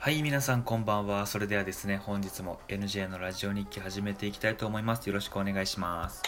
[0.00, 1.26] はい、皆さんこんばんは。
[1.26, 5.08] それではですね、本日も NJ のラジオ日記始めていきたいと思います。
[5.08, 6.22] よろしくお願いします。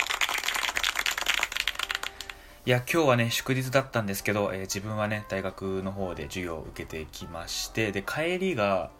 [2.66, 8.90] いや、今日はね、祝日だったんですけど、えー自分はね、大学の方で授業を受けてきまして、で、帰りが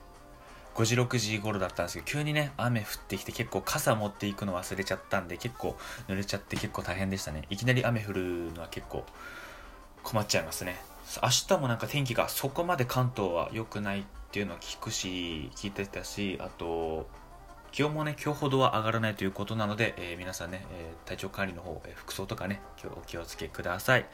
[0.76, 5.76] 5時、6時頃だったんですけど、急にね、雨降ってきて結構傘持っていくの忘れちゃったんで、結構
[6.06, 7.42] 濡れちゃって結構大変でしたね。
[7.50, 9.04] いきなり雨降るのは結構
[10.02, 10.76] 困っちゃいますね
[11.22, 17.08] 明日もなんか天気がそこまで関東は良くないっていうのは聞くし聞いてたしあと
[17.72, 22.60] 気温もね今日ほどは上がらないということなので、えー皆さんね、えー体調管理の方、えー服装とかね
[22.96, 24.06] お気をつけください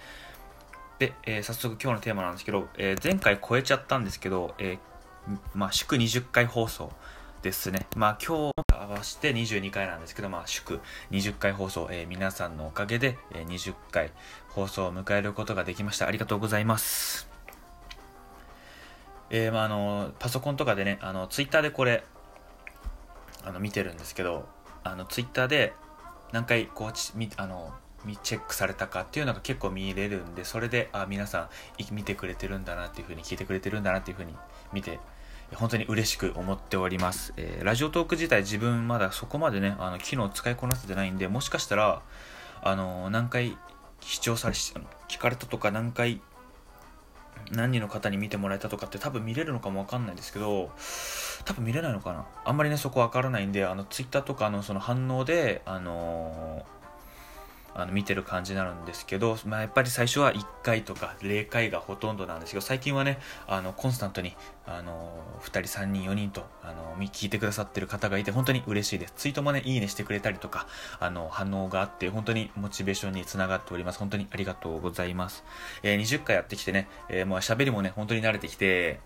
[0.99, 4.79] で、え早速今日のテーマなんですけど、え前回超えちゃったんですけど、え
[5.55, 6.91] まあ、祝20回放送
[7.43, 7.87] ですね。
[7.97, 14.11] まあ今日合わせて22回なんですけど、まあ祝20回放送、えー皆さんのおかげで、えー20回
[14.49, 16.07] 放送を迎えることができました。
[16.07, 17.36] ありがとうございます。
[19.31, 22.05] えーまああの、パソコンとかでね、あの、ツイッターでこれ、
[23.45, 24.49] あの、見てるんですけど、
[24.85, 25.73] あの、ツイッターで
[26.33, 27.75] 何回こうち、みあの、
[28.23, 34.35] チェックされたかっていうのが結構見れるんで、それで、あ、皆さん見てくれてるんだなっていうふうに、聞いてくれてるんだなっていうふうに
[34.73, 35.01] 見て、
[35.55, 42.03] 本当に嬉しく思っております、えーラジオトーク自体自分まだそこまでねあの機能使いこなせてないんでもしかしたら
[42.63, 43.57] あの何回
[44.01, 46.21] 視聴され聞かれたとか何回
[47.53, 50.71] 何人の方に見てもらえたとかって多分見れるのかもわかんないですけど
[51.45, 52.27] 多分見れないのかな。
[52.45, 56.65] あんまりねそこわからないんであのツイッターとかのその反応であの
[57.77, 64.35] あの見てる感じになるんですけど、まあ、やっぱり最初は1回とか0回がほとんどなんですけど最近はねあのコンスタントに
[64.67, 65.13] あの
[65.43, 69.15] 2人3人4人とあの聞いてくださってる方がいて本当に嬉しいです。
[69.17, 70.67] ツイートもねいいねしてくれたりとか
[70.99, 73.99] あの反応があって本当にモチベーションにつながっております。
[73.99, 75.45] 本当にありがとうございます、
[75.83, 79.01] えー20回やってきてね、えーもう喋りもね本当に慣れてきて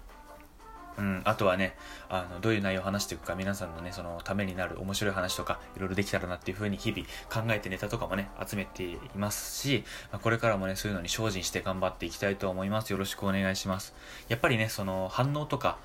[0.99, 1.77] うん、あとはね
[2.09, 12.91] あのどういう内容を話していくか皆さんのねそのためになる面白い話とかいろいろできたらなっていう風に日々考えてネタとかもね集めていますし、まあこれからもねそういうのに精進して頑張っていきたいと思います。
[12.91, 13.95] よろしくお願いします。
[14.29, 15.79] やっぱりねその反応とか、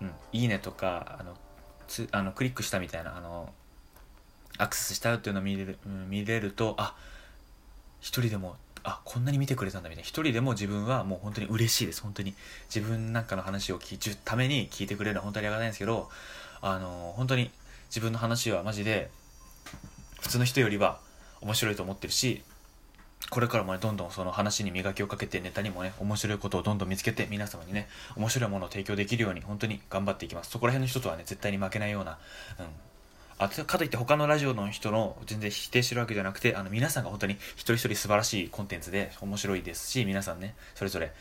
[0.00, 1.34] うん、いいねとかあの
[1.88, 3.52] つあのクリックしたみたいなあの
[4.58, 6.94] アクセスしたよっていうのを見れる,、うん、見れるとあ
[8.00, 10.08] 一人でもあこんなに見てくれたんだみたいな。
[10.08, 12.02] 一人でも自分はもう本当に嬉しいです。
[12.02, 12.34] 本当に。
[12.74, 16.10] 自分なんかの話を聞くために聞いてくれるのは本当にありがたいんですけど
[16.60, 17.50] あの本当に
[17.88, 19.10] 自分の話はマジで
[20.20, 20.98] 普通の人よりは
[21.40, 22.42] 面白いと思ってるし
[23.30, 30.50] これからもねどんどんその話に磨きをかけてネタにもね面白いことをどんどん見つけて皆様にね面白いものを提供できるように本当に頑張っていきます。
[30.50, 32.18] そこら辺の人とはね絶対に負けないような、
[32.58, 32.66] うん、
[33.42, 41.12] あかといって他のラジオの人の全然否定してるわけじゃなくてあの皆さんが本当に一人一人素晴らしいコンテンツで面白いですし皆さんねそれぞれ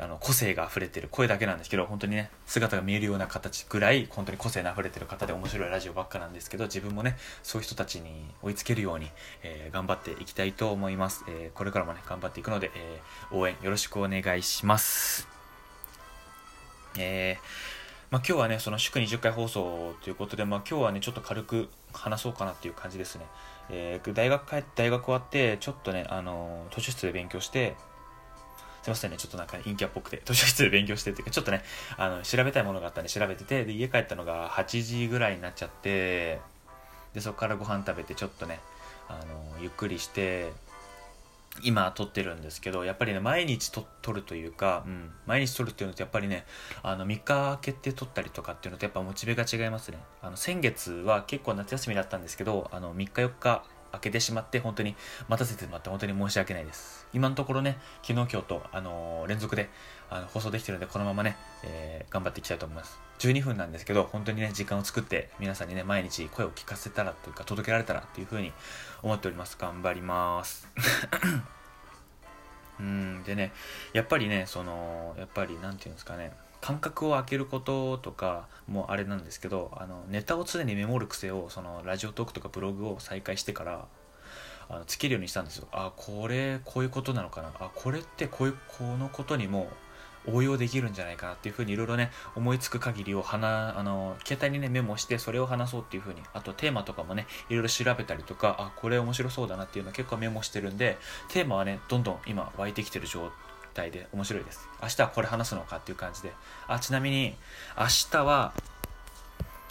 [0.00, 8.10] あの個性が溢れてる声だけなんですけど本当にね姿が見えるような形ぐらい本当に個性の溢れてる方で面白いラジオばっかなんですけど自分もねそういう人たちに
[8.42, 9.08] 追いつけるように、
[9.42, 15.28] えー頑張っていきたいと思います、えーこれからもね頑張っていくので、えー応援よろしくお願いします。
[16.98, 17.77] えー
[18.10, 23.26] まあ、今日はね、その祝20回放送ということで、まあ、今日はね、ちょっと軽く話そうかなっていう感じですね。
[23.70, 27.76] えー大学帰って、大学終わって、ちょっとね、あのー図書室で勉強して、
[28.82, 31.62] すいませんね、ちょっとなんか陰キャっぽくて、 図書室で勉強してっていうか、ちょっとね、
[31.98, 36.40] あの、調べたいものがあったんで調べてて、で、家帰ったのが8時ぐらいになっちゃって、
[37.12, 38.60] で、そこからご飯食べて、ちょっとね、
[39.08, 40.50] あのーゆっくりして、
[41.62, 46.44] 今撮ってるんですけどやっぱりね毎日と撮るというか、うん、毎日撮るっていうのとやっぱりね
[46.82, 49.98] あの3日空けて撮ったりとかっていうのとやっぱモチベが違いますね。
[50.22, 54.94] あの先月は結構夏休みだったんですけどあの3日4日空けてしまって本当に
[55.28, 57.06] 待たせてしまって本当に申し訳ないです。
[57.12, 59.68] 今のところね昨日今日と、あのー連続で
[60.10, 62.98] あの放送できてるのでこのままね、えー頑張っていきたいと思います。
[63.18, 68.52] 12分なんですけど本当にね時間を作って皆さんにね毎日声を聞かせたらというか届けられたらというふうに
[69.02, 69.56] 思っております。
[69.58, 70.68] 頑張ります。
[72.80, 73.22] うん。
[73.24, 73.52] でね
[73.92, 76.32] やっぱりねそのやっぱりなんていうんですかね。
[76.60, 83.86] 感覚を開けることとかもあれなんですけどあのネタを常にメモる癖をそのラジオトークとかブログを再開してから
[84.68, 85.68] あのつけるようにしたんですよ。
[85.72, 87.52] あこれこういうことなのかな。
[87.58, 89.70] あこれってこういうこのことにも
[90.26, 100.98] 応用できるんじゃないかなっていうふうにいろいろね思いつく限りをはなあの携帯にねメモしてそれを話そうっていうふうにあとテーマとかもねいろいろ調べたりとかあこれ面白そうだなっていうの結構メモしてるんで
[101.28, 103.47] テーマはねどんどん今湧いてきてる状態
[103.90, 104.68] で面白いです。
[104.82, 106.32] 明日はこれ話すのかっていう感じで。
[106.66, 107.34] あちなみに
[107.78, 108.52] 明日は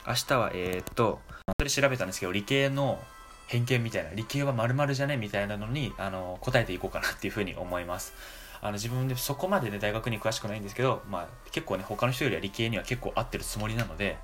[0.07, 1.19] 明日はえーっと
[1.57, 2.99] それ調べたんですけど理系の
[3.47, 8.13] 偏見みたいな理系は〇〇じゃねみたいなのにあの答えていこうかなっていうふうに思います。
[8.61, 14.17] あの自分でそこまでね大学に詳しくないんですけど、まあ、結構ね他の人よりは理系には結構合ってるつもりなので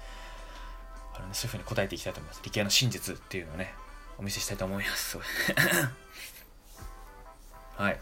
[1.16, 2.42] あの、ね、そういうふうに答えていきたいと思います。
[2.44, 3.74] 理系の真実っていうのをね
[4.18, 5.18] お見せしたいと思います。
[7.78, 8.00] はい。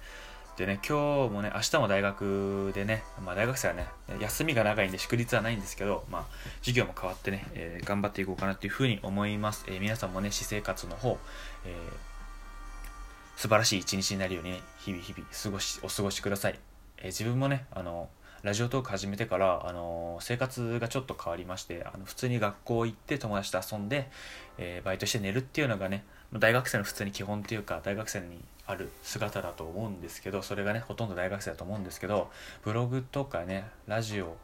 [0.58, 3.88] でね今日もね明日も大学でね、まあ、大学生はね
[4.20, 6.26] 休みが長いんで祝日はないんですけど、まあ、
[6.60, 11.18] 授業も変わってね、えー、頑張っていこうかなっていうふうに思います、えー、皆さんもね私生活の方、
[11.66, 16.60] えー、素晴らしい一日になるようにね日々日々過ごしお過ごしください、
[16.98, 18.10] え自分もねあの
[18.44, 24.10] ラジオトーク始めてから、あの生活がちょっと変わりましてあの普通に学校行って友達と遊んで、
[24.58, 28.40] えバイトして寝るっていうのがね大学生の普通に基本っていうか大学生に
[28.72, 32.32] ある姿だと思うんですけどそれがねほとんど大学生だと思うんですけど
[32.64, 34.38] ブログとかねラジオ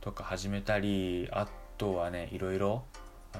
[0.00, 1.46] とか始めたりあ
[1.76, 2.84] とはねいろいろ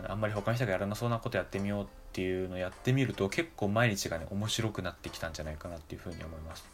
[0.07, 1.87] あんまり他の人がやらなそうなことやってみよう
[2.17, 6.65] っていうのをやってみると結構毎日がね面白くなってきたんじゃないかなっていうふうに思います。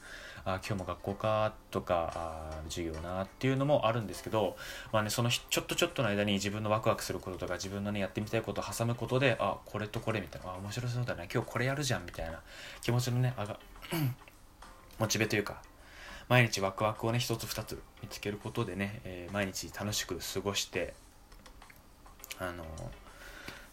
[0.44, 4.56] あ今日も学校かとかあ授業なっていうのもあるんですけど、
[4.93, 12.41] まあね、そのちょっとちょっとの間に自分のワクワクすることとか自分のねやってみたいことを挟むことであこれとこれみたいなあ面白そうだね今日これやるじゃんみたいな
[12.81, 13.59] 気持ちのねあが
[15.00, 15.61] モチベというか
[16.29, 20.95] 毎日ワクワクをね一つ二つ見つけることでね、えー、毎日楽しく過ごして
[22.38, 23.01] あのー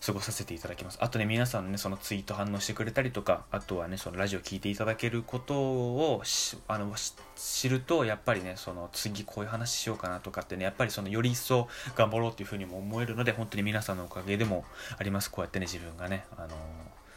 [0.05, 0.97] 過ごさせていただきます。
[1.01, 6.23] あとね、皆さんね、そのツイート反応してくれたりとか、あとはね、そのラジオ聞いていただけることを
[6.69, 6.95] あの
[7.35, 14.63] 知ると、やっぱりね、その次こういう話しようかなとかってね、やっぱりそのより一層頑張ろうっていうふうにも思えるので、本当に皆さんのおかげでも
[14.97, 15.29] あります。
[15.29, 16.51] こうやってね、自分がね、あのー、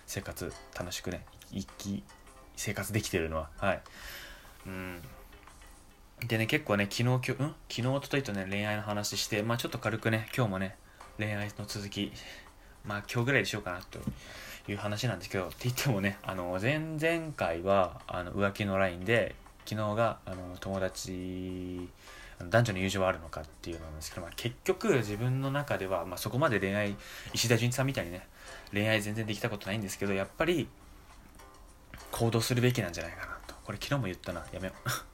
[0.06, 2.02] 生活楽しくね、生き、
[2.56, 3.82] 生活できてるのは、はい。
[4.66, 5.02] うん。
[6.26, 7.54] でね、結構ね、昨日、今日、うん？
[7.68, 10.76] 昨日、おとといとね、恋愛の話して、まあちょっと軽くね、今日もね、
[11.18, 12.12] 恋愛の続き
[12.84, 13.98] まあ今日ぐらいでしようかなと
[14.70, 19.34] いう話なんですけどって言ってもねあの前々回はあの浮気のラインで
[19.64, 21.88] 昨日があの友達
[22.50, 26.96] 男女の友情はあるのかっていうのなんですけど、まあ、結局自分の中では、まあ、そこまで恋愛
[27.32, 28.26] 石田純一さんみたいにね
[28.72, 30.68] 恋愛全然できたことないんですけどやっぱり
[32.10, 33.54] 行動するべきなんじゃないかなと。
[33.64, 34.44] これ昨日も言ったな。
[34.52, 35.11] やめよう。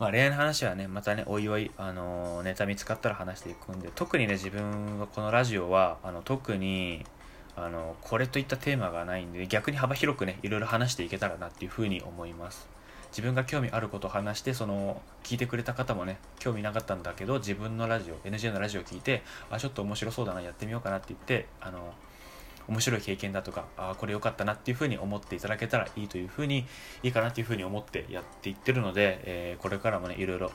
[0.00, 7.04] まあ、恋愛の話はね、またね、おいおい、あのー、ネタ見つかったら話していくんで、特にね、自分はこのラジオは、あの、特に、
[7.54, 12.66] あの、これといったテーマがないんで、逆に幅広くね、いろいろ話していけたらなっていうふうに思います。
[13.10, 21.92] 自分が興味あることを話して、その、聞いてくれた方もね、興味なかったんだけど、自分のラジオ、ng のラジオを聞いて、あ、ちょっと面白そうだな、やってみようかなって言って、あの、
[22.70, 26.64] 面白い経験だとかあこれ良かったなっていうふうに思っていただけたらいいというふうに
[27.02, 30.52] いいかなっていうふうに思ってやっていってるので、えー、これからもねいろいろ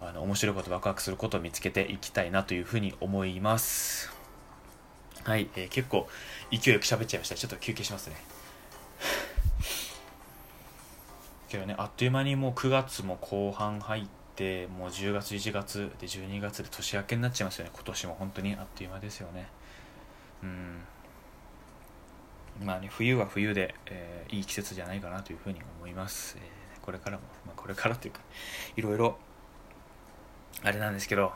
[0.00, 4.12] あの面白いことワクワクすることを見つけていきたいなというふうに思います。
[5.22, 6.08] はい、えー、結構
[6.50, 7.36] 勢いよく喋っちゃいました。
[7.36, 8.16] ちょっと休憩しますね。
[11.48, 14.04] けどねあっという間にもう9月も後半入っ
[14.34, 17.70] てもう10月1月で12月で年明けになっちゃいますよね。
[17.72, 19.46] 今年も本当にあっという間ですよね。
[20.42, 20.80] うん。
[22.60, 26.36] まあね、冬は冬で、えー、いい季節じゃないかなというふうに思います。
[26.38, 28.20] えー、これからも、まあ、これからというか、
[28.76, 29.18] いろいろ、
[30.62, 31.32] あれなんですけど、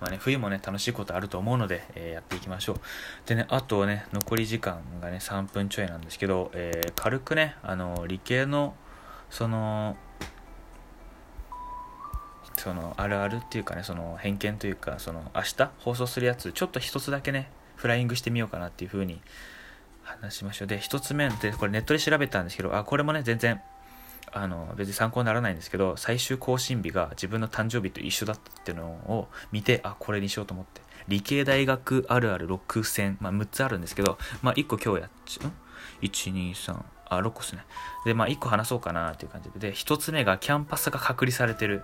[0.00, 2.80] まあね、冬もね、楽しいことあると思うので、えー、やっていきましょう。
[3.26, 8.74] でね、あとね、残り時間がね、3分ちょいなんですけど、えー、軽くね、あの、理系の、
[9.30, 9.96] その、
[12.56, 19.20] その、あるあるっていうかね、その、偏見というか、その、明日放送するやつ、ちょっと一つだけね、フライングしてみようかなっていうふうに
[20.08, 20.68] 話しましょう。
[20.68, 23.60] で、一つ目で、これネットで調べたんですけど、あ、これもね、全然、
[24.32, 30.80] あの、別に参考にならないんですけど、最終更新日が自分の誕生日と一緒だったっていうのを見て、あ、これにしようと思って。
[31.08, 35.52] 理系大学あるある6選、まあ6つあるんですけど、まあ1個今日やっちゃう
[36.04, 37.64] ?1、2、3、あ、6個ですね。
[38.04, 41.82] で、まあ1個話そうかなっていう感じで、で、1つ目がキャンパスが隔離されてる。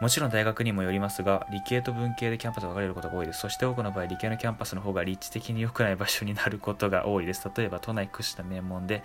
[0.00, 3.40] もちろん大学にもよりますが、理系と文系でキャンパスが分かれることが多いです。
[3.40, 7.50] そして多くの場合、理系のキャンパスの方が立地的に良くない場所になることが多いです。
[7.56, 9.02] 例えば、都内屈指の名門で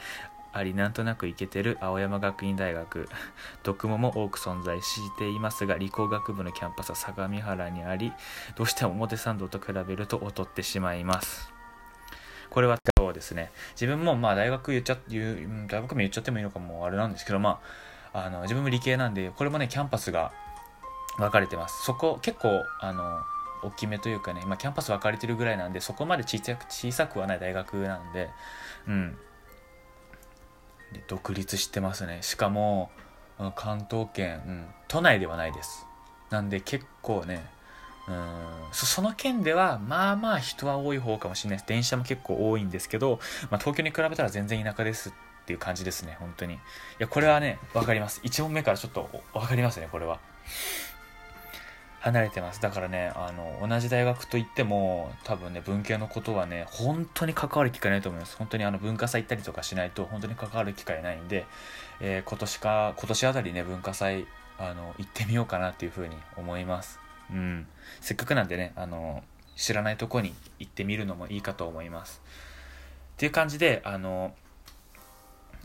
[0.51, 3.09] あり、なんとなくイケてる青山学院大学、
[3.65, 8.13] 読モも多く存在していますが、理工学部のキャンパスは相模原にあり、
[8.55, 11.51] どうしても表参道と比べると劣ってしまいます。
[12.51, 13.51] これはそうですね。
[13.71, 17.59] 自分もまあ大学言っちゃ言う、大学名言っちゃってもいいのかもあれなんですけど、ま
[18.13, 20.31] あ、あの自分も理系なんで、これもね、キャンパスが
[21.17, 21.84] 分かれてます。
[21.84, 23.22] そこ結構あの
[23.63, 28.29] 大きめというかね、ま、キャンパス分かれてるぐらいなんでそこまで小さく小さくはない大学なんで、
[28.88, 29.17] うん、
[30.91, 32.20] で独立してますね。
[32.22, 32.91] しかも
[33.55, 35.86] 関東圏、うん、都内ではないです。
[36.29, 37.46] なんで結構ね
[38.08, 38.25] うん
[38.72, 41.67] そその県ではまあまあ人は多い方かもしれないです。
[41.67, 46.55] 電車も結構多いんですけど、まあ、東京に比べたら全然田舎ですっっていう感じですね本当に。
[46.55, 46.58] い
[47.00, 48.22] やこれはね分かります。
[48.24, 50.20] 1問目からちょっと分かりますねこれは。
[52.03, 52.62] 離れてます。
[52.62, 58.36] だからねあの同じ大学といっても多分ね文系のことはね本当に関わる機会ないと思います。
[58.36, 61.45] 本当にあの文化祭行ったりとかしないと本当に関わる機会ないんで、
[62.01, 64.27] えー、今年か今年あたりね文化祭
[64.60, 67.00] あの行ってみようかなっていうふうに思います。
[67.31, 67.65] うん。
[68.01, 69.24] せっかくなんでねあの
[69.55, 72.22] 知らないとこに行ってみるのもいいかと思います。
[73.13, 74.36] っていう感じであの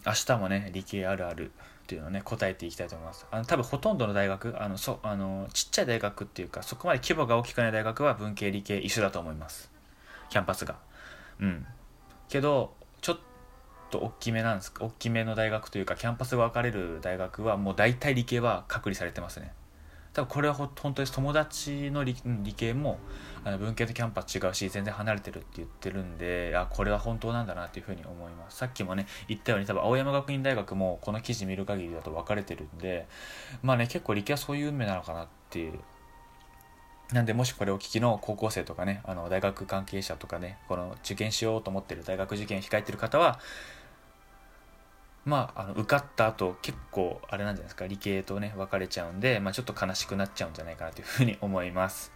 [0.07, 1.51] 明日もね理系あるある
[1.89, 3.27] っていうのをね答えていきたいと思います。
[3.31, 9.71] あの多分ほとんどの大学あのそあのちっちゃい大学っていうかそこまで規模が大きくない大学は文系理系一緒だと思います。
[10.29, 10.77] キャンパスが。
[11.41, 11.67] うん。
[12.29, 13.19] けどちょっ
[13.91, 19.55] と大きめなんです大きめの大学というかキャンパスが分かれる大学はもう大体理系は隔離されてますね。
[20.19, 22.99] 多分これは本当に友達の理理系も
[23.45, 28.57] あの文系とキャンパス違うし全然離れてるって言ってるんであこれは本当なんだなっていうふうに思います。
[28.57, 33.07] さっきもね言ったように多分青山学院大学もこの記事見る限りだと分かれてるんで
[33.63, 35.79] まあね結構理系はそういう運命なのかなっていう。
[37.13, 43.39] なんでもしこれを聞きの高校生とかねあの大学関係者とかねこの受験しようと思ってる大学受験控えてる方は
[45.29, 52.13] まあ、あの受かった後結構あれなんじゃないですか理系とね分かれちゃうんで、まあ、ちょっと悲しくなっちゃうんじゃないかなというふうに思います。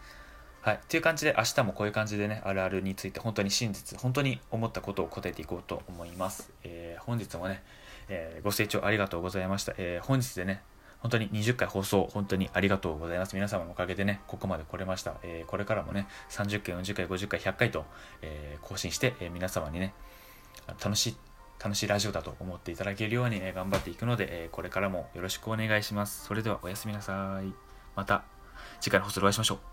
[0.62, 0.76] はい。
[0.76, 6.52] っていう感じで明日もこういう感じでね、あるあるについて本当に真実、本当に思ったことを答えていこうと思います。
[6.62, 7.64] えー、本日もね、
[8.08, 9.74] えー、ご清聴ありがとうございました。
[9.76, 10.62] えー、本日でね、
[11.00, 13.34] 本当に20回放送、本当にありがとうございます。
[13.34, 15.16] 皆様のおかげでね、ここまで来れました。
[15.24, 17.84] えー、これからもね、30回、40回、50回、100回と、
[18.22, 19.94] えー、更新して、えー、皆様にね、
[20.80, 21.16] 楽しい
[21.62, 26.24] 楽しいラジオだと思っていただけるように、え頑張っていくので、えこれからもよろしくお願いします。
[26.24, 27.52] それではおやすみなさい。
[27.94, 28.24] また
[28.80, 29.71] 次回の放送でお会いしましょう。